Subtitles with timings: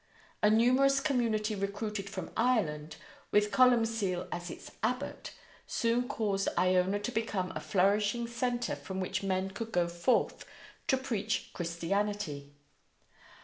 [0.41, 2.95] A numerous community recruited from Ireland,
[3.29, 5.31] with Columcille as its Abbot,
[5.67, 10.43] soon caused Iona to become a flourishing centre from which men could go forth
[10.87, 12.55] to preach Christianity.